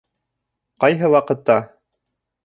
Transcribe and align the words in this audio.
Ҡайһы 0.83 1.11
ваҡытта 1.15 1.57